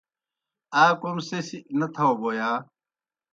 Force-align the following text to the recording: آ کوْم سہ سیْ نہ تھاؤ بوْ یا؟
آ 0.81 0.83
کوْم 0.99 1.17
سہ 1.27 1.37
سیْ 1.47 1.57
نہ 1.77 1.87
تھاؤ 1.93 2.13
بوْ 2.19 2.29
یا؟ 2.37 2.49